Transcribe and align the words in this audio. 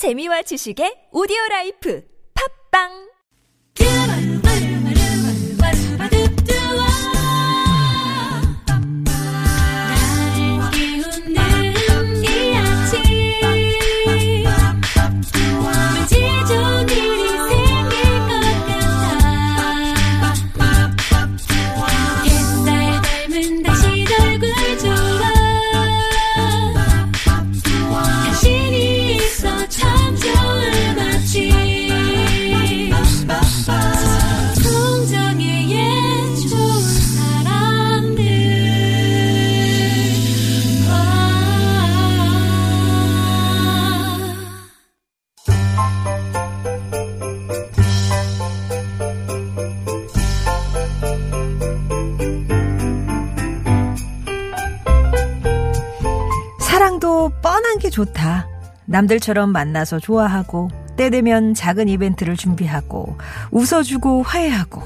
재미와 0.00 0.40
지식의 0.48 1.12
오디오 1.12 1.36
라이프. 1.50 2.00
팝빵 2.32 3.09
남들처럼 58.90 59.50
만나서 59.52 60.00
좋아하고 60.00 60.68
때 60.96 61.10
되면 61.10 61.54
작은 61.54 61.88
이벤트를 61.88 62.36
준비하고 62.36 63.16
웃어주고 63.52 64.22
화해하고 64.24 64.82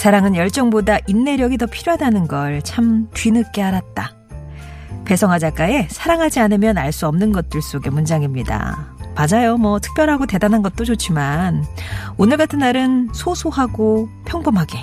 사랑은 0.00 0.34
열정보다 0.34 0.98
인내력이 1.06 1.56
더 1.56 1.66
필요하다는 1.66 2.26
걸 2.26 2.60
참 2.64 3.08
뒤늦게 3.14 3.62
알았다. 3.62 4.12
배성아 5.04 5.38
작가의 5.38 5.86
사랑하지 5.90 6.40
않으면 6.40 6.76
알 6.78 6.90
수 6.92 7.06
없는 7.06 7.32
것들 7.32 7.62
속의 7.62 7.92
문장입니다. 7.92 8.88
맞아요. 9.14 9.56
뭐 9.58 9.78
특별하고 9.78 10.26
대단한 10.26 10.62
것도 10.62 10.84
좋지만 10.84 11.64
오늘 12.16 12.36
같은 12.36 12.58
날은 12.58 13.10
소소하고 13.12 14.08
평범하게 14.24 14.76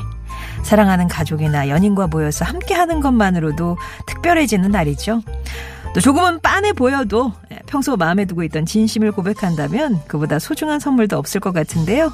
사랑하는 0.64 1.08
가족이나 1.10 1.68
연인과 1.68 2.08
모여서 2.08 2.46
함께 2.46 2.74
하는 2.76 3.02
것만으로도 3.02 3.78
특별해지는 4.08 4.72
날이죠. 4.72 5.22
또 5.94 6.00
조금은 6.00 6.40
빤해 6.40 6.72
보여도 6.72 7.34
평소 7.66 7.98
마음에 7.98 8.26
두고 8.26 8.44
있던 8.44 8.66
진심을 8.66 9.12
고백한다면 9.12 10.02
그보다 10.08 10.40
소중한 10.40 10.80
선물도 10.80 11.18
없을 11.18 11.42
것 11.42 11.52
같은데요. 11.54 12.12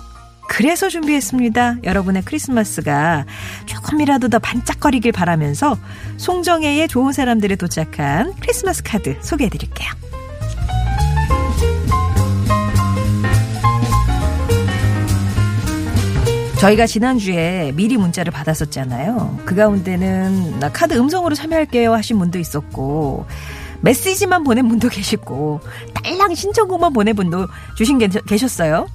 그래서 0.50 0.90
준비했습니다. 0.90 1.78
여러분의 1.84 2.24
크리스마스가 2.24 3.26
조금이라도 3.66 4.30
더 4.30 4.40
반짝거리길 4.40 5.12
바라면서 5.12 5.78
송정혜의 6.18 6.88
좋은 6.88 7.12
사람들에 7.12 7.56
도착한 7.58 8.34
크리스마스 8.40 8.82
카드 8.82 9.16
소개해 9.22 9.50
드릴게요. 9.50 9.90
저희가 16.60 16.88
지난주에 16.88 17.72
미리 17.76 17.98
문자를 17.98 18.32
받았었잖아요. 18.32 19.42
그 19.46 19.54
가운데는 19.54 20.60
나 20.60 20.72
카드 20.72 20.96
음성으로 20.96 21.36
참여할게요 21.36 21.94
하신 21.94 22.18
분도 22.18 22.40
있었고 22.40 23.28
메시지만 23.82 24.44
보낸 24.44 24.68
분도 24.68 24.90
계시고 24.90 25.62
딸랑 25.94 26.36
신청곡만 26.36 26.94
보낸 26.94 27.16
분도 27.16 27.48
주신 27.76 27.98
게 27.98 28.08
계셨어요. 28.08 28.88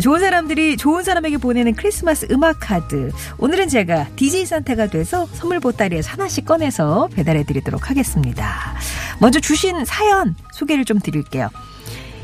좋은 0.00 0.20
사람들이 0.20 0.76
좋은 0.76 1.02
사람에게 1.02 1.38
보내는 1.38 1.74
크리스마스 1.74 2.26
음악 2.30 2.58
카드. 2.60 3.10
오늘은 3.38 3.68
제가 3.68 4.06
DJ 4.16 4.46
산타가 4.46 4.86
돼서 4.86 5.26
선물 5.32 5.58
보따리에서 5.60 6.12
하나씩 6.12 6.44
꺼내서 6.44 7.08
배달해 7.12 7.44
드리도록 7.44 7.90
하겠습니다. 7.90 8.74
먼저 9.18 9.40
주신 9.40 9.84
사연 9.84 10.36
소개를 10.52 10.84
좀 10.84 10.98
드릴게요. 11.00 11.48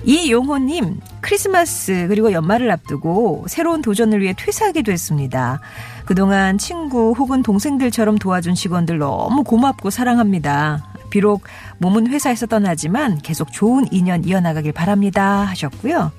이용호님, 0.05 1.01
크리스마스 1.21 2.07
그리고 2.09 2.31
연말을 2.31 2.71
앞두고 2.71 3.47
새로운 3.49 3.83
도전을 3.83 4.23
위해 4.23 4.35
퇴사하게 4.39 4.83
됐습니다. 4.83 5.61
그동안 6.05 6.59
친구 6.59 7.13
혹은 7.19 7.43
동생들처럼 7.43 8.19
도와준 8.19 8.55
직원들 8.55 8.99
너무 8.99 9.43
고맙고 9.43 9.91
사랑합니다. 9.91 10.96
비록 11.17 11.45
몸은 11.79 12.09
회사에서 12.09 12.45
떠나지만 12.45 13.21
계속 13.23 13.51
좋은 13.51 13.87
인연 13.91 14.23
이어나가길 14.25 14.73
바랍니다. 14.73 15.45
하셨고요. 15.45 16.13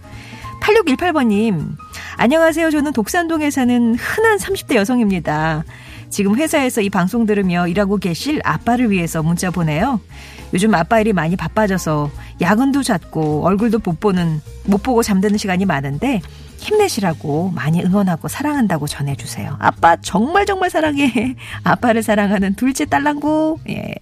8618번님, 0.59 1.75
안녕하세요. 2.17 2.71
저는 2.71 2.93
독산동에 2.93 3.51
사는 3.51 3.93
흔한 3.93 4.37
30대 4.39 4.73
여성입니다. 4.73 5.65
지금 6.09 6.35
회사에서 6.35 6.81
이 6.81 6.89
방송 6.89 7.27
들으며 7.27 7.67
일하고 7.67 7.97
계실 7.97 8.41
아빠를 8.43 8.89
위해서 8.89 9.21
문자 9.21 9.51
보내요. 9.51 10.01
요즘 10.51 10.73
아빠 10.73 10.99
일이 10.99 11.13
많이 11.13 11.35
바빠져서 11.35 12.09
야근도 12.41 12.81
잦고 12.81 13.45
얼굴도 13.45 13.81
못 13.83 13.99
보는, 13.99 14.41
못 14.65 14.81
보고 14.81 15.03
잠드는 15.03 15.37
시간이 15.37 15.65
많은데 15.65 16.21
힘내시라고 16.57 17.51
많이 17.51 17.83
응원하고 17.83 18.27
사랑한다고 18.29 18.87
전해주세요. 18.87 19.57
아빠 19.59 19.95
정말 19.97 20.47
정말 20.47 20.71
사랑해. 20.71 21.35
아빠를 21.63 22.01
사랑하는 22.01 22.55
둘째 22.55 22.85
딸랑구. 22.85 23.59
예. 23.69 23.93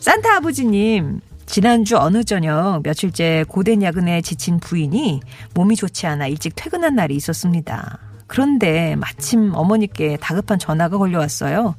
산타 0.00 0.36
아버지님, 0.36 1.20
지난주 1.46 1.96
어느 1.98 2.24
저녁 2.24 2.80
며칠째 2.82 3.44
고된 3.48 3.82
야근에 3.82 4.22
지친 4.22 4.58
부인이 4.58 5.20
몸이 5.54 5.76
좋지 5.76 6.06
않아 6.06 6.26
일찍 6.28 6.52
퇴근한 6.56 6.94
날이 6.94 7.14
있었습니다. 7.16 7.98
그런데 8.26 8.94
마침 8.96 9.52
어머니께 9.54 10.16
다급한 10.20 10.58
전화가 10.58 10.96
걸려왔어요. 10.98 11.74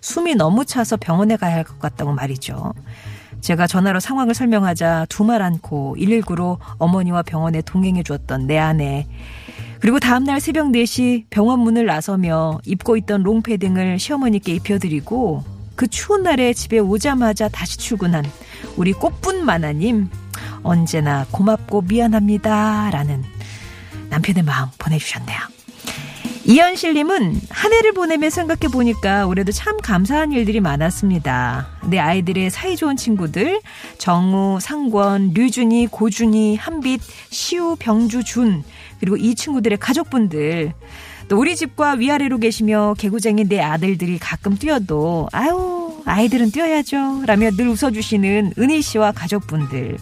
숨이 0.00 0.34
너무 0.34 0.64
차서 0.64 0.96
병원에 0.96 1.36
가야 1.36 1.54
할 1.56 1.64
것 1.64 1.78
같다고 1.78 2.12
말이죠. 2.12 2.72
제가 3.42 3.66
전화로 3.66 4.00
상황을 4.00 4.34
설명하자 4.34 5.06
두 5.08 5.24
말 5.24 5.42
않고 5.42 5.96
119로 5.98 6.58
어머니와 6.78 7.22
병원에 7.22 7.60
동행해 7.60 8.02
주었던 8.02 8.46
내 8.46 8.58
아내. 8.58 9.06
그리고 9.80 9.98
다음날 10.00 10.40
새벽 10.40 10.68
4시 10.68 11.24
병원 11.30 11.60
문을 11.60 11.86
나서며 11.86 12.58
입고 12.64 12.96
있던 12.98 13.22
롱패딩을 13.22 13.98
시어머니께 13.98 14.54
입혀드리고 14.54 15.44
그 15.80 15.88
추운 15.88 16.22
날에 16.22 16.52
집에 16.52 16.78
오자마자 16.78 17.48
다시 17.48 17.78
출근한 17.78 18.22
우리 18.76 18.92
꽃분 18.92 19.46
마나님 19.46 20.10
언제나 20.62 21.24
고맙고 21.30 21.84
미안합니다 21.88 22.90
라는 22.92 23.24
남편의 24.10 24.42
마음 24.42 24.68
보내주셨네요. 24.76 25.38
이현실님은 26.44 27.40
한 27.48 27.72
해를 27.72 27.92
보내며 27.92 28.28
생각해 28.28 28.70
보니까 28.70 29.26
올해도 29.26 29.52
참 29.52 29.78
감사한 29.78 30.32
일들이 30.32 30.60
많았습니다. 30.60 31.68
내 31.86 31.98
아이들의 31.98 32.50
사이좋은 32.50 32.98
친구들 32.98 33.62
정우, 33.96 34.60
상권, 34.60 35.32
류준이, 35.32 35.86
고준이, 35.86 36.56
한빛, 36.56 37.00
시우, 37.30 37.76
병주, 37.78 38.24
준 38.24 38.64
그리고 38.98 39.16
이 39.16 39.34
친구들의 39.34 39.78
가족분들 39.78 40.74
또 41.30 41.38
우리 41.38 41.54
집과 41.54 41.92
위아래로 41.92 42.38
계시며 42.38 42.96
개구쟁이 42.98 43.44
내 43.44 43.60
아들들이 43.60 44.18
가끔 44.18 44.56
뛰어도 44.56 45.28
아유 45.30 46.02
아이들은 46.04 46.50
뛰어야죠 46.50 47.22
라며 47.24 47.52
늘 47.52 47.68
웃어주시는 47.68 48.54
은희 48.58 48.82
씨와 48.82 49.12
가족분들 49.12 49.96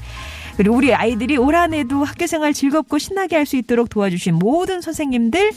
그리고 0.56 0.75
우리 0.75 0.94
아이들이 0.94 1.37
올 1.37 1.55
한해도 1.55 2.03
학교생활 2.03 2.55
즐겁고 2.55 2.97
신나게 2.97 3.37
할 3.37 3.44
수 3.44 3.56
있도록 3.56 3.91
도와주신 3.91 4.37
모든 4.37 4.81
선생님들 4.81 5.53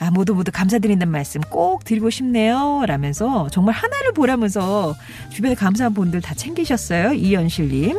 아, 0.00 0.10
모두 0.10 0.34
모두 0.34 0.50
감사드린다는 0.50 1.12
말씀 1.12 1.42
꼭 1.42 1.84
드리고 1.84 2.08
싶네요. 2.08 2.82
라면서 2.86 3.48
정말 3.52 3.74
하나를 3.74 4.12
보라면서 4.12 4.96
주변에 5.30 5.54
감사한 5.54 5.92
분들 5.92 6.22
다 6.22 6.34
챙기셨어요. 6.34 7.12
이연실님. 7.12 7.98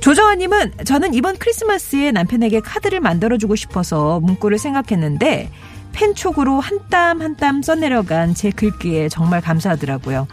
조정아님은 0.00 0.84
저는 0.84 1.14
이번 1.14 1.38
크리스마스에 1.38 2.12
남편에게 2.12 2.60
카드를 2.60 3.00
만들어주고 3.00 3.56
싶어서 3.56 4.20
문구를 4.20 4.58
생각했는데 4.58 5.50
펜촉으로 5.92 6.60
한 6.60 6.78
땀 6.88 7.20
한 7.20 7.36
땀 7.36 7.62
써내려간 7.62 8.34
제 8.34 8.50
글귀에 8.50 9.08
정말 9.08 9.40
감사하더라고요. 9.40 10.26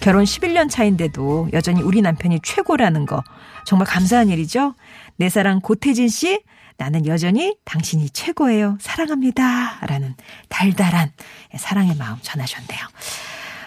결혼 0.00 0.24
11년 0.24 0.70
차인데도 0.70 1.48
여전히 1.52 1.82
우리 1.82 2.00
남편이 2.02 2.40
최고라는 2.42 3.06
거 3.06 3.22
정말 3.66 3.86
감사한 3.86 4.28
일이죠. 4.28 4.74
내 5.16 5.28
사랑 5.28 5.60
고태진 5.60 6.08
씨 6.08 6.42
나는 6.78 7.06
여전히 7.06 7.56
당신이 7.64 8.10
최고예요. 8.10 8.78
사랑합니다. 8.80 9.78
라는 9.86 10.14
달달한 10.48 11.12
사랑의 11.56 11.96
마음 11.96 12.18
전하셨네요. 12.22 12.80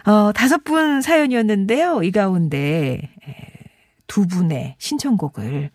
어, 0.08 0.32
다섯 0.34 0.64
분 0.64 1.02
사연이었는데요. 1.02 2.02
이 2.04 2.12
가운데 2.12 3.00
두 4.08 4.28
분의 4.28 4.76
신청곡을 4.80 5.70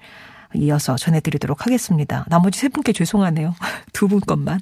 이어서 0.54 0.96
전해드리도록 0.96 1.66
하겠습니다. 1.66 2.24
나머지 2.28 2.58
세 2.58 2.68
분께 2.68 2.92
죄송하네요. 2.92 3.54
두 3.92 4.08
분 4.08 4.20
것만. 4.20 4.60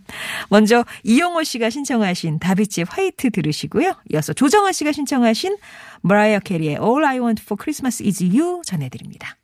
먼저 0.48 0.84
이영호 1.04 1.44
씨가 1.44 1.70
신청하신 1.70 2.38
다비치의 2.40 2.86
화이트 2.88 3.30
들으시고요. 3.30 3.94
이어서 4.12 4.32
조정아 4.32 4.72
씨가 4.72 4.92
신청하신 4.92 5.56
머라이어 6.02 6.40
캐리의 6.40 6.78
All 6.82 7.04
I 7.04 7.18
Want 7.20 7.42
for 7.42 7.56
Christmas 7.60 8.02
is 8.02 8.22
You 8.24 8.62
전해드립니다. 8.64 9.36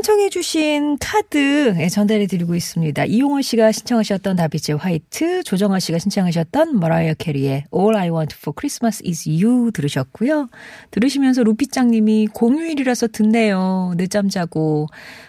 신청해 0.00 0.30
주신 0.30 0.96
카드 0.98 1.74
예, 1.78 1.90
전달해 1.90 2.26
드리고 2.26 2.54
있습니다. 2.54 3.04
이용원 3.04 3.42
씨가 3.42 3.70
신청하셨던 3.70 4.34
다비치 4.36 4.72
화이트, 4.72 5.42
조정아 5.42 5.78
씨가 5.78 5.98
신청하셨던 5.98 6.80
머라이어 6.80 7.12
캐리의 7.18 7.64
All 7.74 7.94
I 7.94 8.08
Want 8.08 8.34
for 8.34 8.54
Christmas 8.58 9.02
is 9.06 9.28
You 9.28 9.72
들으셨고요. 9.72 10.48
들으시면서 10.90 11.42
루피짱 11.42 11.90
님이 11.90 12.28
공휴일이라서 12.28 13.08
듣네요. 13.08 13.92
늦잠 13.98 14.30
자고 14.30 14.86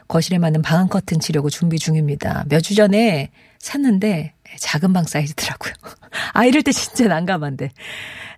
거실에 0.07 0.37
맞는 0.37 0.61
방한 0.61 0.87
커튼 0.87 1.19
치려고 1.19 1.49
준비 1.49 1.77
중입니다. 1.77 2.45
몇 2.47 2.61
주 2.61 2.73
전에 2.73 3.31
샀는데 3.59 4.33
작은 4.57 4.93
방 4.93 5.03
사이즈더라고요. 5.03 5.73
아 6.31 6.45
이럴 6.45 6.63
때 6.63 6.71
진짜 6.71 7.07
난감한데. 7.09 7.71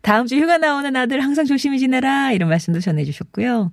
다음 0.01 0.25
주 0.27 0.35
휴가 0.35 0.57
나오는 0.57 0.93
아들 0.95 1.21
항상 1.23 1.45
조심히 1.45 1.79
지내라 1.79 2.31
이런 2.31 2.49
말씀도 2.49 2.79
전해주셨고요. 2.81 3.71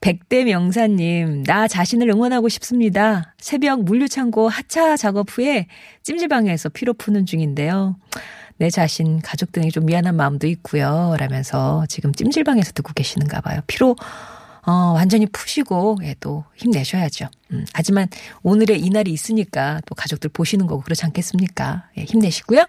백대 0.00 0.44
명사님, 0.44 1.44
나 1.44 1.68
자신을 1.68 2.08
응원하고 2.10 2.48
싶습니다. 2.48 3.34
새벽 3.38 3.82
물류창고 3.82 4.48
하차 4.48 4.96
작업 4.96 5.26
후에 5.30 5.66
찜질방에서 6.02 6.70
피로 6.70 6.94
푸는 6.94 7.26
중인데요. 7.26 7.96
내 8.58 8.70
자신, 8.70 9.20
가족 9.20 9.52
등에 9.52 9.68
좀 9.68 9.86
미안한 9.86 10.16
마음도 10.16 10.46
있고요. 10.46 11.14
라면서 11.18 11.84
지금 11.88 12.12
찜질방에서 12.12 12.72
듣고 12.72 12.92
계시는가 12.94 13.40
봐요. 13.40 13.60
피로 13.66 13.96
어, 14.66 14.92
완전히 14.94 15.26
푸시고, 15.26 15.98
예, 16.02 16.16
또 16.18 16.44
힘내셔야죠. 16.56 17.28
음, 17.52 17.64
하지만 17.72 18.08
오늘의 18.42 18.80
이날이 18.80 19.12
있으니까 19.12 19.80
또 19.86 19.94
가족들 19.94 20.30
보시는 20.30 20.66
거고 20.66 20.82
그렇지 20.82 21.04
않겠습니까? 21.04 21.84
예, 21.98 22.02
힘내시고요. 22.02 22.66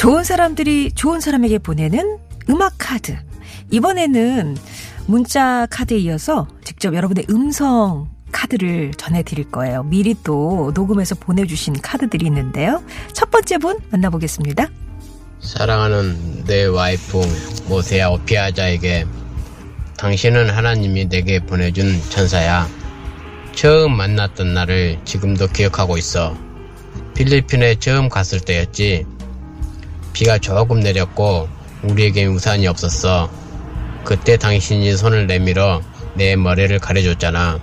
좋은 0.00 0.24
사람들이 0.24 0.92
좋은 0.92 1.20
사람에게 1.20 1.58
보내는 1.58 2.16
음악 2.48 2.72
카드. 2.78 3.18
이번에는 3.70 4.56
문자 5.04 5.66
카드에 5.66 5.98
이어서 5.98 6.48
직접 6.64 6.94
여러분의 6.94 7.26
음성 7.28 8.08
카드를 8.32 8.92
전해드릴 8.96 9.50
거예요. 9.50 9.82
미리 9.82 10.14
또 10.24 10.72
녹음해서 10.74 11.16
보내주신 11.16 11.82
카드들이 11.82 12.24
있는데요. 12.28 12.82
첫 13.12 13.30
번째 13.30 13.58
분 13.58 13.78
만나보겠습니다. 13.90 14.68
사랑하는 15.40 16.44
내 16.46 16.64
와이프 16.64 17.20
모세야 17.68 18.08
오피아자에게 18.08 19.04
당신은 19.98 20.48
하나님이 20.48 21.10
내게 21.10 21.40
보내준 21.40 22.00
천사야. 22.08 22.66
처음 23.54 23.98
만났던 23.98 24.54
날을 24.54 25.00
지금도 25.04 25.48
기억하고 25.48 25.98
있어. 25.98 26.34
필리핀에 27.14 27.74
처음 27.74 28.08
갔을 28.08 28.40
때였지. 28.40 29.04
비가 30.12 30.38
조금 30.38 30.80
내렸고 30.80 31.48
우리에게 31.82 32.26
우산이 32.26 32.66
없었어. 32.66 33.30
그때 34.04 34.36
당신이 34.36 34.96
손을 34.96 35.26
내밀어 35.26 35.82
내 36.14 36.36
머리를 36.36 36.78
가려줬잖아. 36.78 37.60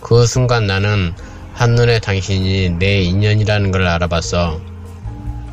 그 0.00 0.26
순간 0.26 0.66
나는 0.66 1.12
한눈에 1.54 1.98
당신이 1.98 2.70
내 2.78 3.00
인연이라는 3.02 3.70
걸 3.70 3.86
알아봤어. 3.86 4.60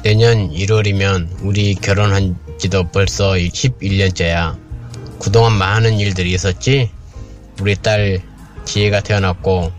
내년 0.03 0.51
1월이면 0.51 1.41
우리 1.41 1.73
결혼한 1.75 2.37
지도 2.59 2.83
벌써 2.83 3.31
11년째야. 3.31 4.57
그동안 5.19 5.53
많은 5.53 5.99
일들이 5.99 6.31
있었지? 6.33 6.91
우리 7.59 7.75
딸 7.75 8.21
지혜가 8.65 9.01
태어났고 9.01 9.71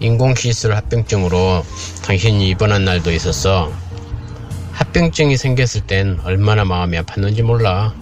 인공시술 0.00 0.74
합병증으로 0.74 1.64
당신이 2.04 2.48
입원한 2.48 2.84
날도 2.84 3.12
있었어. 3.12 3.72
합병증이 4.72 5.36
생겼을 5.36 5.82
땐 5.82 6.18
얼마나 6.24 6.64
마음이 6.64 6.98
아팠는지 6.98 7.42
몰라. 7.42 7.94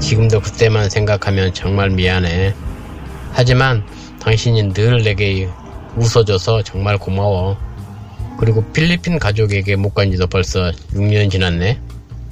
지금도 0.00 0.40
그때만 0.40 0.90
생각하면 0.90 1.54
정말 1.54 1.90
미안해. 1.90 2.54
하지만 3.32 3.84
당신이 4.20 4.72
늘 4.74 5.02
내게 5.02 5.48
웃어줘서 5.96 6.62
정말 6.62 6.98
고마워. 6.98 7.56
그리고 8.38 8.62
필리핀 8.72 9.18
가족에게 9.18 9.76
못 9.76 9.94
간 9.94 10.10
지도 10.10 10.26
벌써 10.26 10.70
6년 10.92 11.30
지났네. 11.30 11.80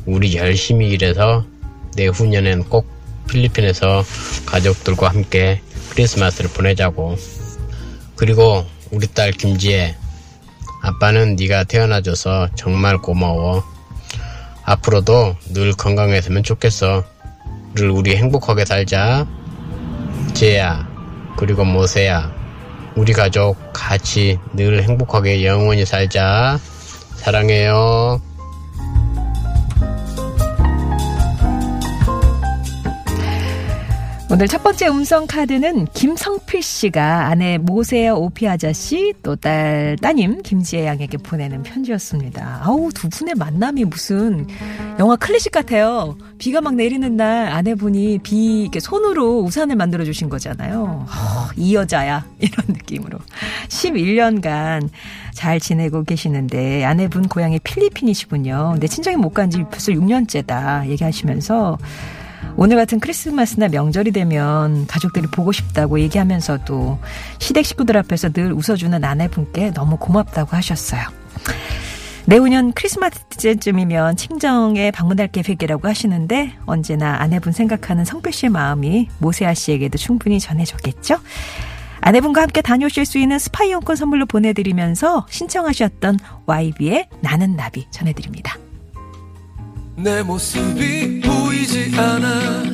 우리 0.07 0.37
열심히 0.37 0.91
일해서 0.91 1.47
내 1.97 2.07
후년엔 2.09 2.65
꼭 2.65 2.87
필리핀에서 3.29 4.05
가족들과 4.45 5.09
함께 5.09 5.61
크리스마스를 5.91 6.50
보내자고. 6.50 7.17
그리고 8.17 8.67
우리 8.91 9.07
딸 9.07 9.31
김지혜. 9.33 9.97
아빠는 10.85 11.37
네가 11.37 11.65
태어나줘서 11.65 12.51
정말 12.55 12.99
고마워. 12.99 13.65
앞으로도 14.65 15.35
늘 15.55 15.73
건강했으면 15.73 16.43
좋겠어. 16.43 17.03
늘 17.75 17.89
우리 17.89 18.15
행복하게 18.17 18.67
살자. 18.67 19.27
지혜야, 20.35 20.87
그리고 21.39 21.65
모세야. 21.65 22.31
우리 22.97 23.15
가족 23.15 23.57
같이 23.73 24.39
늘 24.53 24.83
행복하게 24.83 25.47
영원히 25.47 25.87
살자. 25.87 26.59
사랑해요. 27.17 28.21
오늘 34.35 34.49
첫 34.49 34.65
번째 34.65 34.89
음성 34.89 35.29
카드는 35.29 35.87
김성필 35.95 36.61
씨가 36.61 37.29
아내 37.29 37.57
모세야 37.57 38.15
오피 38.15 38.49
아저씨 38.49 39.15
또 39.23 39.37
딸 39.37 39.97
따님 40.03 40.43
김지혜 40.43 40.87
양에게 40.87 41.19
보내는 41.19 41.63
편지였습니다. 41.63 42.63
아우 42.65 42.91
두 42.93 43.09
분의 43.09 43.37
만남이 43.37 43.85
무슨 43.85 44.49
영화 44.99 45.15
클래식 45.15 45.53
같아요. 45.53 46.17
비가 46.39 46.61
막 46.61 46.75
내리는 46.75 47.17
날 47.17 47.47
아내분이 47.47 48.19
비 48.25 48.63
이렇게 48.63 48.81
손으로 48.81 49.39
우산을 49.39 49.77
만들어 49.77 50.03
주신 50.05 50.29
거잖아요. 50.29 51.07
어, 51.09 51.49
이 51.57 51.77
여자야 51.77 52.27
이런 52.41 52.67
느낌으로 52.67 53.19
11년간 53.69 54.89
잘 55.33 55.61
지내고 55.61 56.03
계시는데 56.03 56.85
아내분 56.85 57.29
고향이 57.29 57.61
필리핀이시군요. 57.61 58.71
근데 58.73 58.88
친정에 58.88 59.17
못 59.17 59.33
간 59.33 59.49
지 59.49 59.62
벌써 59.71 59.93
6년째다 59.93 60.88
얘기하시면서 60.88 61.79
오늘 62.56 62.76
같은 62.76 63.00
크리스마스나 63.00 63.68
명절이 63.68 64.12
되면 64.12 64.87
가족들이 64.87 65.26
보고 65.26 65.50
싶다고 65.50 65.99
얘기하면서도 66.00 66.99
시댁 67.38 67.66
식구들 67.66 67.96
앞에서 67.96 68.30
늘 68.30 68.52
웃어주는 68.52 69.02
아내분께 69.02 69.73
너무 69.73 69.96
고맙다고 69.96 70.56
하셨어요. 70.56 71.02
내후년 72.26 72.73
크리스마스쯤이면 72.73 74.16
친정에 74.16 74.90
방문할 74.90 75.28
계획이라고 75.28 75.88
하시는데 75.88 76.54
언제나 76.64 77.20
아내분 77.20 77.52
생각하는 77.52 78.04
성필 78.04 78.32
씨의 78.32 78.50
마음이 78.50 79.08
모세아 79.18 79.52
씨에게도 79.52 79.99
충분히 79.99 80.40
전해졌겠죠? 80.40 81.18
아내분과 82.00 82.42
함께 82.42 82.62
다녀오실 82.62 83.04
수 83.04 83.18
있는 83.18 83.38
스파 83.38 83.64
이용권 83.64 83.96
선물로 83.96 84.26
보내드리면서 84.26 85.26
신청하셨던 85.28 86.18
YB의 86.46 87.08
나는 87.20 87.56
나비 87.56 87.87
전해드립니다. 87.90 88.56
내 89.96 90.23
모습이 90.23 91.24
보이지 91.54 91.92
않아. 91.96 92.64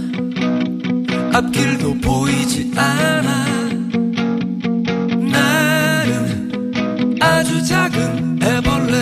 앞길도 1.34 2.00
보이지 2.00 2.72
않아. 2.74 3.44
나는 5.30 6.72
아주 7.20 7.62
작은 7.62 8.38
애벌레. 8.42 8.94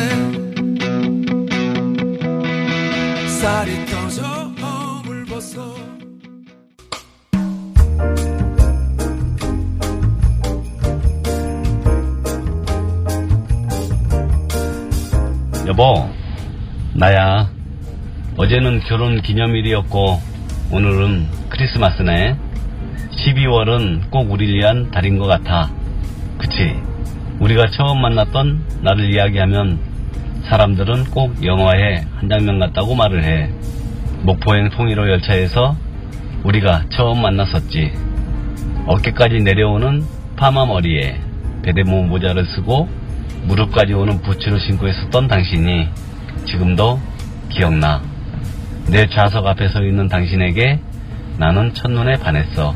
쌀이 3.29 3.87
터져 3.87 4.23
허물벗어. 4.61 5.77
여보, 15.69 16.11
나야. 16.95 17.58
어제는 18.39 18.83
결혼 18.87 19.21
기념일이었고, 19.21 20.21
오늘은 20.71 21.27
크리스마스네. 21.49 22.37
12월은 23.11 24.11
꼭 24.11 24.31
우리를 24.31 24.55
위한 24.55 24.93
달인 24.93 25.19
것 25.19 25.27
같아. 25.27 25.73
그치? 26.39 26.77
우리가 27.41 27.65
처음 27.73 28.01
만났던 28.01 28.63
나를 28.83 29.13
이야기하면 29.13 29.81
사람들은 30.45 31.07
꼭 31.07 31.45
영화의 31.45 32.05
한 32.15 32.29
장면 32.29 32.61
같다고 32.61 32.95
말을 32.95 33.25
해. 33.25 33.51
목포행 34.23 34.71
통일호 34.71 35.09
열차에서 35.11 35.77
우리가 36.45 36.85
처음 36.91 37.21
만났었지. 37.21 37.93
어깨까지 38.87 39.41
내려오는 39.41 40.05
파마 40.37 40.65
머리에 40.65 41.21
베데모 41.63 42.05
모자를 42.05 42.47
쓰고 42.47 42.89
무릎까지 43.49 43.95
오는 43.95 44.23
부츠를 44.23 44.61
신고 44.61 44.87
있었던 44.87 45.27
당신이 45.27 45.89
지금도 46.47 47.01
기억나. 47.49 48.08
내 48.91 49.07
좌석 49.07 49.47
앞에 49.47 49.69
서 49.69 49.83
있는 49.85 50.09
당신에게 50.09 50.81
나는 51.37 51.75
첫눈에 51.75 52.17
반했어. 52.21 52.75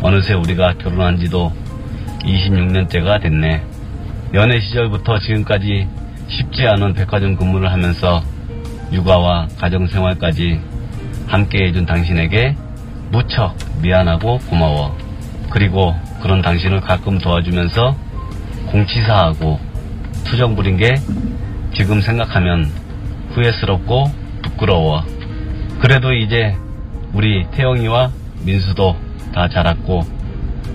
어느새 0.00 0.32
우리가 0.32 0.72
결혼한 0.78 1.18
지도 1.18 1.52
26년째가 2.20 3.20
됐네. 3.20 3.62
연애 4.32 4.58
시절부터 4.60 5.18
지금까지 5.18 5.86
쉽지 6.28 6.66
않은 6.66 6.94
백화점 6.94 7.36
근무를 7.36 7.70
하면서 7.70 8.22
육아와 8.90 9.48
가정생활까지 9.58 10.58
함께 11.26 11.66
해준 11.66 11.84
당신에게 11.84 12.56
무척 13.10 13.54
미안하고 13.82 14.38
고마워. 14.48 14.96
그리고 15.50 15.94
그런 16.22 16.40
당신을 16.40 16.80
가끔 16.80 17.18
도와주면서 17.18 17.94
공치사하고 18.68 19.60
투정 20.24 20.56
부린 20.56 20.78
게 20.78 20.94
지금 21.74 22.00
생각하면 22.00 22.72
후회스럽고 23.34 24.21
부끄러워. 24.62 25.02
그래도 25.80 26.12
이제 26.12 26.56
우리 27.12 27.44
태영이와 27.50 28.10
민수도 28.44 28.96
다 29.34 29.48
자랐고 29.48 30.02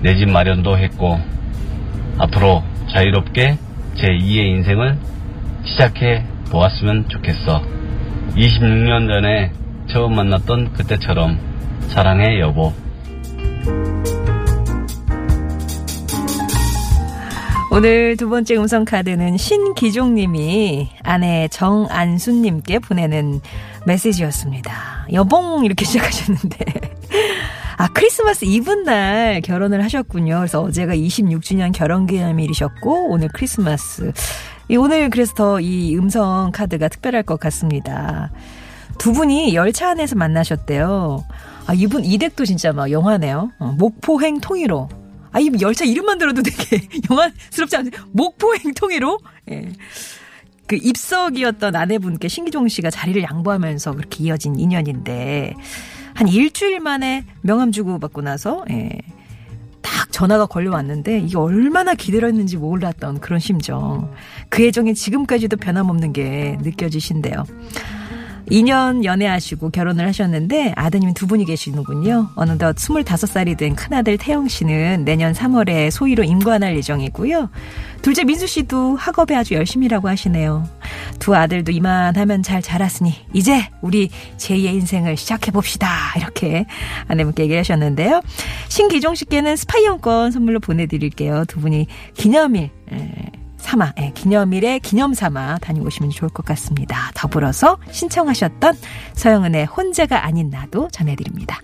내 0.01 0.15
집 0.17 0.29
마련도 0.29 0.77
했고 0.77 1.17
앞으로 2.17 2.63
자유롭게 2.91 3.57
제 3.95 4.07
2의 4.07 4.57
인생을 4.57 4.97
시작해 5.65 6.23
보았으면 6.51 7.07
좋겠어. 7.09 7.61
26년 8.35 9.07
전에 9.07 9.51
처음 9.87 10.15
만났던 10.15 10.73
그때처럼 10.73 11.39
사랑해 11.87 12.39
여보. 12.39 12.73
오늘 17.71 18.17
두 18.17 18.29
번째 18.29 18.55
음성 18.55 18.85
카드는 18.85 19.37
신기종님이 19.37 20.89
아내 21.03 21.47
정안수님께 21.49 22.79
보내는 22.79 23.41
메시지였습니다. 23.87 25.07
여봉 25.13 25.65
이렇게 25.65 25.83
시작하셨는데 25.85 26.57
아 27.77 27.87
크리스마스 27.89 28.45
이브 28.45 28.71
날 28.83 29.41
결혼을 29.41 29.83
하셨군요. 29.83 30.37
그래서 30.37 30.61
어제가 30.61 30.93
26주년 30.95 31.71
결혼기념일이셨고 31.73 33.09
오늘 33.09 33.29
크리스마스. 33.33 34.11
이 34.69 34.75
오늘 34.75 35.09
그래서 35.09 35.33
더 35.33 35.59
이 35.61 35.95
음성 35.97 36.51
카드가 36.53 36.89
특별할 36.89 37.23
것 37.23 37.39
같습니다. 37.39 38.31
두 38.97 39.13
분이 39.13 39.55
열차 39.55 39.89
안에서 39.91 40.15
만나셨대요. 40.15 41.23
아 41.67 41.73
이분 41.73 42.03
이 42.03 42.17
댁도 42.17 42.45
진짜 42.45 42.73
막 42.73 42.91
영화네요. 42.91 43.51
어, 43.59 43.75
목포행 43.77 44.41
통일호. 44.41 44.89
아, 45.31 45.39
이 45.39 45.51
열차 45.61 45.85
이름만 45.85 46.17
들어도 46.17 46.41
되게 46.41 46.87
영화스럽지 47.11 47.75
않아요? 47.77 47.91
목포행 48.11 48.73
통일호? 48.75 49.19
예. 49.51 49.69
그 50.67 50.75
입석이었던 50.75 51.75
아내분께 51.75 52.27
신기종 52.27 52.67
씨가 52.67 52.91
자리를 52.91 53.23
양보하면서 53.23 53.93
그렇게 53.93 54.25
이어진 54.25 54.59
인연인데, 54.59 55.55
한 56.13 56.27
일주일 56.27 56.79
만에 56.79 57.23
명함 57.41 57.71
주고 57.71 57.99
받고 57.99 58.21
나서, 58.21 58.65
예. 58.69 58.89
딱 59.81 60.11
전화가 60.11 60.45
걸려왔는데, 60.45 61.19
이게 61.19 61.37
얼마나 61.37 61.93
기다렸는지 61.93 62.57
몰랐던 62.57 63.19
그런 63.19 63.39
심정. 63.39 64.11
그 64.49 64.63
애정이 64.63 64.93
지금까지도 64.93 65.57
변함없는 65.57 66.11
게 66.11 66.57
느껴지신대요. 66.61 67.45
2년 68.49 69.03
연애하시고 69.03 69.71
결혼을 69.71 70.07
하셨는데 70.07 70.73
아드님 70.75 71.13
두 71.13 71.27
분이 71.27 71.45
계시는군요. 71.45 72.29
어느덧 72.35 72.75
25살이 72.75 73.57
된 73.57 73.75
큰아들 73.75 74.17
태영 74.17 74.47
씨는 74.47 75.03
내년 75.05 75.33
3월에 75.33 75.91
소위로 75.91 76.23
임관할 76.23 76.75
예정이고요. 76.77 77.49
둘째 78.01 78.23
민수 78.23 78.47
씨도 78.47 78.95
학업에 78.95 79.35
아주 79.35 79.55
열심히 79.55 79.85
일하고 79.87 80.07
하시네요. 80.07 80.67
두 81.19 81.35
아들도 81.35 81.71
이만하면 81.71 82.43
잘 82.43 82.61
자랐으니 82.61 83.13
이제 83.33 83.67
우리 83.81 84.09
제2의 84.37 84.73
인생을 84.75 85.17
시작해 85.17 85.51
봅시다. 85.51 85.87
이렇게 86.15 86.65
아내분께 87.07 87.43
얘기를 87.43 87.59
하셨는데요. 87.59 88.21
신기종 88.69 89.15
씨께는 89.15 89.55
스파이용권 89.55 90.31
선물로 90.31 90.59
보내드릴게요. 90.59 91.43
두 91.47 91.59
분이 91.59 91.87
기념일 92.13 92.69
에, 92.91 93.31
삼아, 93.57 93.93
예, 93.99 94.11
기념일에 94.13 94.79
기념 94.79 95.13
삼아 95.13 95.57
다녀오시면 95.59 96.11
좋을 96.11 96.29
것 96.29 96.45
같습니다. 96.45 97.11
더불어서 97.15 97.77
신청하셨던 97.91 98.75
서영은의 99.13 99.65
혼자가 99.65 100.25
아닌 100.25 100.49
나도 100.49 100.89
전해드립니다. 100.91 101.59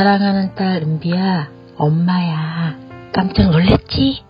사랑하는 0.00 0.54
딸 0.54 0.82
은비야, 0.82 1.50
엄마야. 1.76 2.74
깜짝 3.12 3.50
놀랬지? 3.50 4.22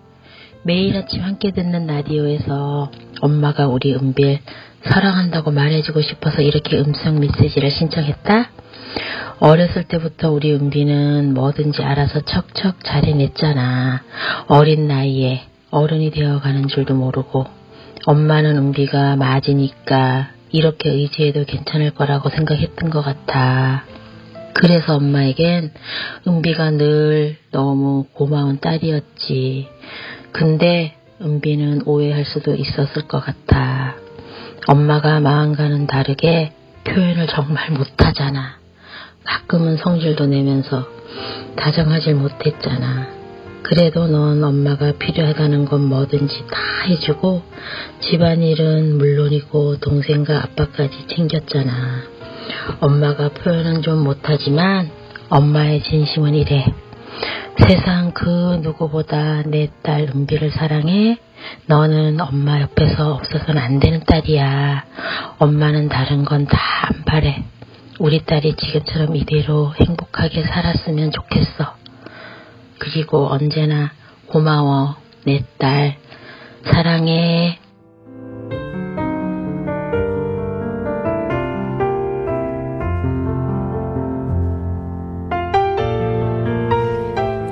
매일 0.65 0.97
아침 0.97 1.23
함께 1.23 1.53
듣는 1.53 1.87
라디오에서 1.87 2.91
엄마가 3.21 3.69
우리 3.69 3.95
은비를 3.95 4.41
사랑한다고 4.83 5.53
말해주고 5.53 6.03
싶어서 6.03 6.43
이렇게 6.43 6.77
음성 6.77 7.21
메시지를 7.21 7.71
신청했다? 7.71 8.51
어렸을 9.39 9.85
때부터 9.85 10.33
우리 10.33 10.53
은비는 10.53 11.35
뭐든지 11.35 11.85
알아서 11.85 12.23
척척 12.23 12.83
잘해냈잖아. 12.83 14.03
어린 14.49 14.89
나이에 14.89 15.43
어른이 15.71 16.11
되어가는 16.11 16.67
줄도 16.67 16.97
모르고 16.97 17.47
엄마는 18.07 18.57
은비가 18.57 19.15
맞으니까 19.15 20.31
이렇게 20.51 20.91
의지해도 20.91 21.45
괜찮을 21.45 21.93
거라고 21.93 22.29
생각했던 22.29 22.91
것 22.91 23.03
같아. 23.03 23.85
그래서 24.55 24.97
엄마에겐 24.97 25.73
은비가 26.27 26.71
늘 26.73 27.37
너무 27.51 28.05
고마운 28.13 28.59
딸이었지. 28.61 29.69
근데 30.33 30.97
은비는 31.21 31.83
오해할 31.87 32.25
수도 32.25 32.55
있었을 32.55 33.09
것 33.09 33.21
같아. 33.21 33.97
엄마가 34.67 35.21
마음과는 35.21 35.87
다르게 35.87 36.53
표현을 36.85 37.27
정말 37.27 37.71
못하잖아. 37.71 38.59
가끔은 39.25 39.77
성질도 39.77 40.27
내면서 40.27 40.87
다정하질 41.57 42.15
못했잖아. 42.15 43.09
그래도 43.63 44.07
넌 44.07 44.43
엄마가 44.43 44.93
필요하다는 44.99 45.67
건 45.67 45.85
뭐든지 45.85 46.45
다 46.51 46.59
해주고 46.89 47.43
집안일은 48.01 48.99
물론이고 48.99 49.77
동생과 49.77 50.39
아빠까지 50.39 51.07
챙겼잖아. 51.09 52.03
엄마가 52.81 53.31
표현은 53.31 53.83
좀 53.83 54.03
못하지만 54.03 54.91
엄마의 55.29 55.83
진심은 55.83 56.35
이래. 56.35 56.67
세상 57.59 58.13
그 58.13 58.59
누구보다 58.63 59.43
내 59.43 59.69
딸 59.83 60.09
은비를 60.15 60.51
사랑해. 60.51 61.19
너는 61.67 62.21
엄마 62.21 62.61
옆에서 62.61 63.15
없어서는 63.15 63.61
안 63.61 63.79
되는 63.81 64.01
딸이야. 64.05 64.85
엄마는 65.39 65.89
다른 65.89 66.25
건 66.25 66.47
다 66.47 66.59
안 66.83 67.05
바래. 67.05 67.45
우리 67.99 68.25
딸이 68.25 68.57
지금처럼 68.57 69.15
이대로 69.15 69.73
행복하게 69.79 70.43
살았으면 70.45 71.13
좋겠어. 71.13 71.77
그리고 72.79 73.29
언제나 73.31 73.93
고마워. 74.27 74.97
내 75.25 75.45
딸. 75.59 75.97
사랑해. 76.65 77.60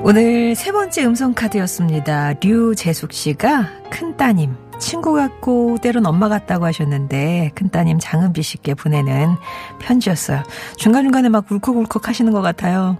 오늘 0.08 0.54
세 0.54 0.72
번째 0.72 1.04
음성 1.04 1.34
카드였습니다. 1.34 2.32
류재숙 2.40 3.12
씨가 3.12 3.68
큰 3.90 4.16
따님 4.16 4.56
친구 4.78 5.12
같고 5.12 5.76
때론 5.82 6.06
엄마 6.06 6.30
같다고 6.30 6.64
하셨는데 6.64 7.50
큰 7.54 7.68
따님 7.68 7.98
장은비 8.00 8.42
씨께 8.42 8.72
보내는 8.72 9.36
편지였어요. 9.82 10.44
중간 10.78 11.02
중간에 11.02 11.28
막 11.28 11.44
울컥울컥 11.52 12.08
하시는 12.08 12.32
것 12.32 12.40
같아요. 12.40 12.96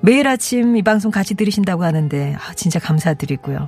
매일 0.00 0.26
아침 0.26 0.74
이 0.78 0.82
방송 0.82 1.10
같이 1.10 1.34
들으신다고 1.34 1.84
하는데 1.84 2.34
아, 2.36 2.54
진짜 2.54 2.80
감사드리고요. 2.80 3.66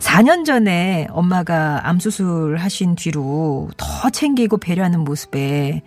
4년 0.00 0.44
전에 0.44 1.06
엄마가 1.10 1.82
암 1.84 2.00
수술 2.00 2.56
하신 2.56 2.96
뒤로 2.96 3.70
더 3.76 4.10
챙기고 4.10 4.58
배려하는 4.58 5.04
모습에 5.04 5.82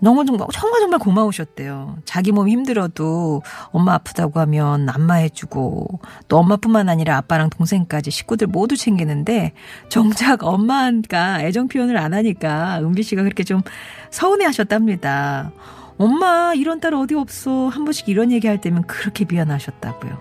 너무 0.00 0.24
정말 0.24 0.46
정말 0.52 0.80
정말 0.80 0.98
고마우셨대요. 1.00 1.98
자기 2.04 2.32
몸 2.32 2.48
힘들어도 2.48 3.42
엄마 3.70 3.94
아프다고 3.94 4.38
하면 4.40 4.88
안마해주고 4.88 6.00
또 6.28 6.36
엄마뿐만 6.38 6.88
아니라 6.88 7.16
아빠랑 7.16 7.50
동생까지 7.50 8.10
식구들 8.10 8.46
모두 8.46 8.76
챙기는데 8.76 9.52
정작 9.88 10.44
엄마가 10.44 11.42
애정 11.42 11.68
표현을 11.68 11.96
안 11.96 12.14
하니까 12.14 12.78
은비 12.80 13.02
씨가 13.02 13.22
그렇게 13.22 13.42
좀 13.44 13.62
서운해하셨답니다. 14.10 15.52
엄마 15.98 16.52
이런 16.54 16.80
딸 16.80 16.94
어디 16.94 17.14
없어 17.14 17.68
한 17.68 17.84
번씩 17.84 18.08
이런 18.08 18.30
얘기할 18.30 18.60
때면 18.60 18.84
그렇게 18.86 19.24
미안하셨다고요. 19.28 20.16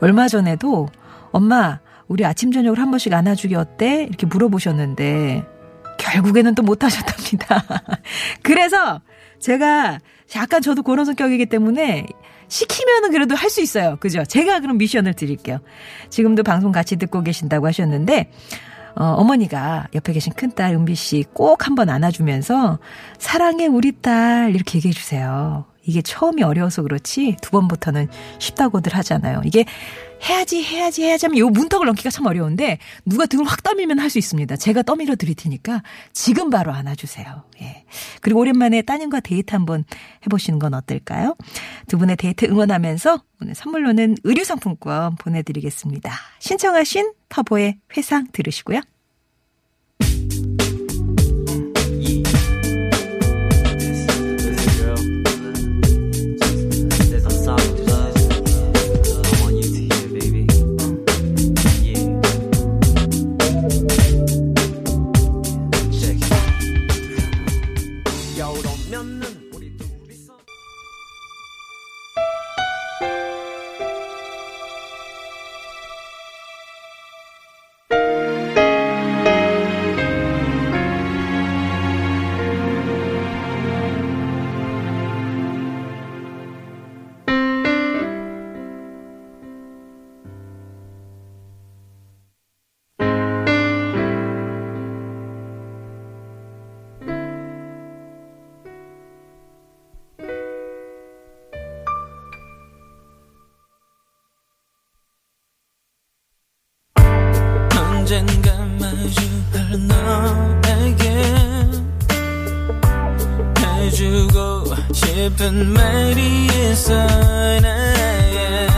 얼마 0.00 0.28
전에도 0.28 0.88
엄마 1.30 1.80
우리 2.08 2.24
아침 2.24 2.52
저녁을 2.52 2.78
한 2.78 2.90
번씩 2.90 3.12
안아주기 3.12 3.54
어때 3.54 4.04
이렇게 4.04 4.26
물어보셨는데 4.26 5.53
결국에는 6.12 6.54
또 6.54 6.62
못하셨답니다. 6.62 7.64
그래서 8.42 9.00
제가 9.40 9.98
약간 10.36 10.62
저도 10.62 10.82
그런 10.82 11.04
성격이기 11.04 11.46
때문에 11.46 12.06
시키면은 12.48 13.10
그래도 13.10 13.34
할 13.34 13.50
수 13.50 13.60
있어요. 13.62 13.96
그죠? 14.00 14.24
제가 14.24 14.60
그럼 14.60 14.78
미션을 14.78 15.14
드릴게요. 15.14 15.58
지금도 16.10 16.42
방송 16.42 16.72
같이 16.72 16.96
듣고 16.96 17.22
계신다고 17.22 17.66
하셨는데, 17.66 18.30
어, 18.96 19.04
어머니가 19.04 19.88
옆에 19.94 20.12
계신 20.12 20.32
큰딸 20.32 20.74
은비 20.74 20.94
씨 20.94 21.24
꼭 21.32 21.66
한번 21.66 21.88
안아주면서 21.90 22.78
사랑해 23.18 23.66
우리 23.66 23.92
딸 23.92 24.54
이렇게 24.54 24.78
얘기해 24.78 24.92
주세요. 24.92 25.64
이게 25.86 26.00
처음이 26.00 26.42
어려워서 26.42 26.82
그렇지 26.82 27.36
두 27.42 27.50
번부터는 27.50 28.08
쉽다고들 28.38 28.94
하잖아요. 28.96 29.42
이게 29.44 29.64
해야지 30.28 30.62
해야지 30.62 31.02
해야지 31.02 31.26
하면 31.26 31.38
요 31.38 31.48
문턱을 31.50 31.86
넘기가 31.86 32.10
참 32.10 32.26
어려운데 32.26 32.78
누가 33.04 33.26
등을 33.26 33.44
확 33.44 33.62
떠밀면 33.62 33.98
할 33.98 34.10
수 34.14 34.18
있습니다. 34.18 34.56
제가 34.56 34.82
떠밀어 34.82 35.16
드릴 35.16 35.34
테니까 35.34 35.82
지금 36.12 36.48
바로 36.48 36.72
안아주세요. 36.72 37.44
예. 37.62 37.84
그리고 38.20 38.40
오랜만에 38.40 38.82
따님과 38.82 39.20
데이트 39.20 39.52
한번 39.52 39.84
해보시는 40.24 40.60
건 40.60 40.72
어떨까요? 40.74 41.36
두 41.88 41.98
분의 41.98 42.16
데이트 42.16 42.44
응원하면서 42.44 43.22
오늘 43.42 43.54
선물로는 43.56 44.16
의류 44.22 44.44
상품권 44.44 45.16
보내드리겠습니다. 45.16 46.12
신청하신 46.38 47.12
터보의 47.28 47.78
회상 47.96 48.28
들으시고요. 48.32 48.80
언젠가 108.04 108.52
마주할 108.78 109.88
너에게 109.88 111.08
해주고 113.58 114.74
싶은 114.92 115.72
말이 115.72 116.46
있어 116.48 116.92
나의 117.60 118.68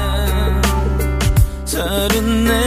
서른 1.65 2.45
내 2.45 2.66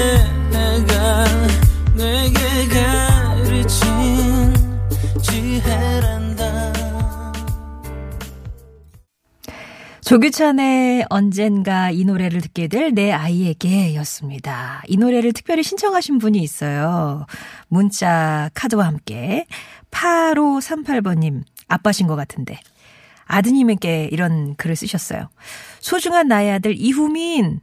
조규찬의 10.09 11.05
언젠가 11.11 11.91
이 11.91 12.03
노래를 12.03 12.41
듣게 12.41 12.67
될 12.67 12.91
내 12.91 13.11
아이에게 13.11 13.93
였습니다. 13.97 14.81
이 14.87 14.97
노래를 14.97 15.33
특별히 15.33 15.61
신청하신 15.61 16.17
분이 16.17 16.39
있어요. 16.39 17.27
문자 17.67 18.49
카드와 18.55 18.87
함께 18.87 19.45
8538번님 19.91 21.43
아빠신 21.67 22.07
것 22.07 22.15
같은데 22.15 22.59
아드님에게 23.25 24.09
이런 24.11 24.55
글을 24.55 24.75
쓰셨어요. 24.75 25.29
소중한 25.79 26.27
나의 26.27 26.53
아들 26.53 26.75
이후민 26.75 27.59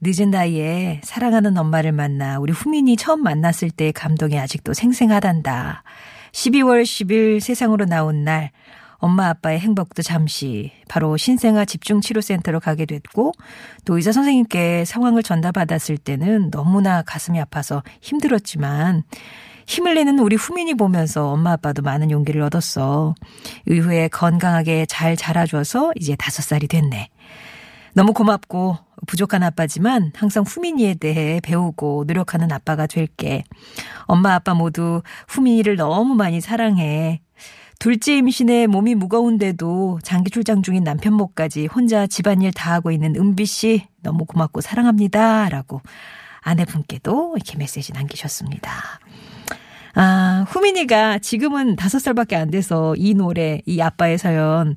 늦은 0.00 0.30
나이에 0.30 1.02
사랑하는 1.04 1.58
엄마를 1.58 1.92
만나 1.92 2.38
우리 2.38 2.54
후민이 2.54 2.96
처음 2.96 3.22
만났을 3.22 3.68
때의 3.68 3.92
감동이 3.92 4.38
아직도 4.38 4.72
생생하단다. 4.72 5.82
12월 6.32 6.82
10일 6.82 7.40
세상으로 7.40 7.84
나온 7.84 8.24
날 8.24 8.52
엄마 9.04 9.28
아빠의 9.28 9.60
행복도 9.60 10.00
잠시 10.00 10.72
바로 10.88 11.18
신생아 11.18 11.66
집중치료센터로 11.66 12.58
가게 12.58 12.86
됐고 12.86 13.32
또 13.84 13.96
의사 13.98 14.12
선생님께 14.12 14.86
상황을 14.86 15.22
전달받았을 15.22 15.98
때는 15.98 16.50
너무나 16.50 17.02
가슴이 17.02 17.38
아파서 17.38 17.82
힘들었지만 18.00 19.02
힘을 19.66 19.96
내는 19.96 20.18
우리 20.20 20.36
후민이 20.36 20.72
보면서 20.72 21.28
엄마 21.28 21.52
아빠도 21.52 21.82
많은 21.82 22.10
용기를 22.10 22.40
얻었어. 22.40 23.14
이후에 23.68 24.08
건강하게 24.08 24.86
잘 24.86 25.16
자라줘서 25.16 25.92
이제 25.96 26.16
다섯 26.16 26.42
살이 26.42 26.66
됐네. 26.66 27.10
너무 27.92 28.14
고맙고 28.14 28.78
부족한 29.06 29.42
아빠지만 29.42 30.12
항상 30.14 30.44
후민이에 30.46 30.94
대해 30.94 31.40
배우고 31.42 32.04
노력하는 32.06 32.52
아빠가 32.52 32.86
될게. 32.86 33.44
엄마 34.06 34.32
아빠 34.34 34.54
모두 34.54 35.02
후민이를 35.28 35.76
너무 35.76 36.14
많이 36.14 36.40
사랑해. 36.40 37.20
둘째 37.84 38.16
임신에 38.16 38.66
몸이 38.66 38.94
무거운데도 38.94 39.98
장기 40.02 40.30
출장 40.30 40.62
중인 40.62 40.84
남편 40.84 41.12
목까지 41.12 41.66
혼자 41.66 42.06
집안일 42.06 42.50
다 42.50 42.72
하고 42.72 42.90
있는 42.90 43.14
은비 43.14 43.44
씨 43.44 43.86
너무 44.02 44.24
고맙고 44.24 44.62
사랑합니다. 44.62 45.50
라고 45.50 45.82
아내분께도 46.40 47.34
이렇게 47.36 47.58
메시지 47.58 47.92
남기셨습니다. 47.92 48.72
아, 49.96 50.46
후민이가 50.48 51.18
지금은 51.18 51.76
다섯 51.76 51.98
살밖에 51.98 52.36
안 52.36 52.50
돼서 52.50 52.94
이 52.96 53.12
노래, 53.12 53.60
이 53.66 53.78
아빠의 53.82 54.16
사연, 54.16 54.74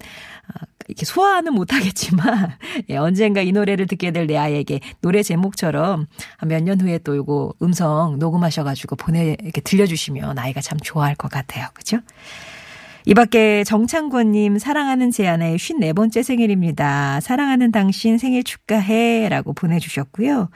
아, 0.53 0.65
이렇게 0.89 1.05
소화는 1.05 1.53
못하겠지만, 1.53 2.57
예, 2.89 2.97
언젠가 2.97 3.39
이 3.41 3.53
노래를 3.53 3.87
듣게 3.87 4.11
될 4.11 4.27
내 4.27 4.35
아이에게 4.35 4.81
노래 4.99 5.23
제목처럼 5.23 6.07
몇 6.45 6.61
년 6.61 6.81
후에 6.81 6.97
또 6.97 7.15
이거 7.15 7.53
음성 7.61 8.19
녹음하셔가지고 8.19 8.97
보내, 8.97 9.37
이렇게 9.41 9.61
들려주시면 9.61 10.37
아이가 10.39 10.59
참 10.59 10.77
좋아할 10.77 11.15
것 11.15 11.31
같아요. 11.31 11.67
그죠? 11.73 11.99
이 13.07 13.13
밖에 13.13 13.63
정창권님 13.63 14.59
사랑하는 14.59 15.11
제 15.11 15.29
아내의 15.29 15.55
54번째 15.55 16.23
생일입니다. 16.23 17.21
사랑하는 17.21 17.71
당신 17.71 18.17
생일 18.17 18.43
축하해 18.43 19.29
라고 19.29 19.53
보내주셨고요. 19.53 20.49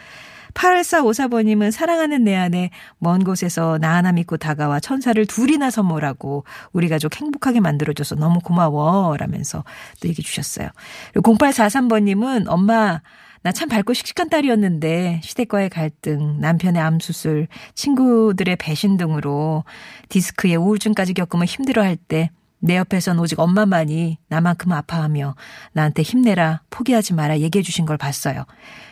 8454번님은 0.53 1.71
사랑하는 1.71 2.25
내 2.25 2.35
아내 2.35 2.69
먼 2.97 3.23
곳에서 3.23 3.77
나 3.77 3.95
하나 3.95 4.11
믿고 4.11 4.35
다가와 4.35 4.81
천사를 4.81 5.25
둘이나 5.27 5.69
선물하고 5.69 6.43
우리 6.73 6.89
가족 6.89 7.15
행복하게 7.21 7.61
만들어줘서 7.61 8.15
너무 8.15 8.41
고마워 8.41 9.15
라면서 9.15 9.63
또 10.01 10.09
얘기 10.09 10.21
주셨어요. 10.21 10.67
그리고 11.13 11.33
0843번님은 11.33 12.47
엄마 12.49 12.99
나 13.43 13.51
참 13.51 13.69
밝고 13.69 13.93
씩씩한 13.93 14.29
딸이었는데 14.29 15.21
시댁과의 15.23 15.69
갈등, 15.69 16.39
남편의 16.39 16.79
암수술, 16.79 17.47
친구들의 17.73 18.55
배신 18.57 18.97
등으로 18.97 19.63
디스크에 20.09 20.55
우울증까지 20.55 21.15
겪으면 21.15 21.45
힘들어할 21.45 21.95
때 21.95 22.29
내 22.61 22.77
옆에선 22.77 23.19
오직 23.19 23.39
엄마만이 23.39 24.17
나만큼 24.29 24.71
아파하며 24.71 25.35
나한테 25.73 26.03
힘내라, 26.03 26.61
포기하지 26.69 27.13
마라 27.15 27.39
얘기해 27.39 27.63
주신 27.63 27.85
걸 27.85 27.97
봤어요. 27.97 28.45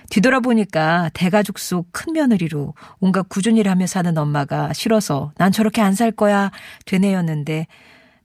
뒤돌아보니까 0.10 1.10
대가족 1.14 1.60
속 1.60 1.88
큰 1.92 2.14
며느리로 2.14 2.74
온갖 3.00 3.30
꾸준일 3.30 3.70
하며 3.70 3.86
사는 3.88 4.18
엄마가 4.18 4.74
싫어서 4.74 5.32
난 5.38 5.52
저렇게 5.52 5.82
안 5.82 5.94
살 5.94 6.12
거야 6.12 6.52
되뇌였는데 6.86 7.68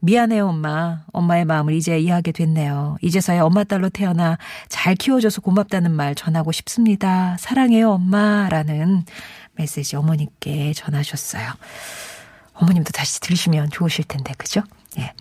미안해요 0.00 0.46
엄마. 0.48 1.02
엄마의 1.12 1.44
마음을 1.46 1.72
이제 1.74 1.98
이해하게 1.98 2.32
됐네요. 2.32 2.96
이제서야 3.02 3.42
엄마 3.42 3.64
딸로 3.64 3.88
태어나 3.88 4.36
잘 4.68 4.94
키워줘서 4.94 5.40
고맙다는 5.40 5.90
말 5.92 6.14
전하고 6.14 6.52
싶습니다. 6.52 7.36
사랑해요 7.38 7.90
엄마 7.90 8.48
라는 8.50 9.04
메시지 9.54 9.96
어머님께 9.96 10.72
전하셨어요. 10.74 11.50
어머님도 12.52 12.92
다시 12.92 13.18
들으시면 13.20 13.70
좋으실 13.70 14.04
텐데 14.04 14.32
그죠? 14.38 14.62
예. 14.98 15.12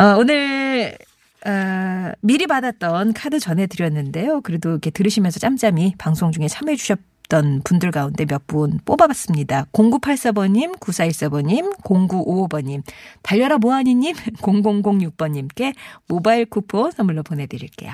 어, 0.00 0.16
오늘 0.18 0.96
어, 1.46 2.12
미리 2.20 2.46
받았던 2.46 3.12
카드 3.14 3.38
전해드렸는데요. 3.40 4.40
그래도 4.42 4.70
이렇게 4.70 4.90
들으시면서 4.90 5.40
짬짬이 5.40 5.94
방송 5.98 6.32
중에 6.32 6.48
참여해주셨 6.48 6.98
던 7.28 7.60
분들 7.62 7.90
가운데 7.90 8.24
몇 8.24 8.46
분 8.46 8.80
뽑아봤습니다. 8.86 9.66
0984번님, 9.72 10.78
9414번님, 10.80 11.76
0955번님, 11.82 12.82
달려라 13.22 13.58
모하니님, 13.58 14.14
0006번님께 14.40 15.74
모바일 16.08 16.46
쿠폰 16.46 16.90
선물로 16.90 17.22
보내드릴게요. 17.22 17.92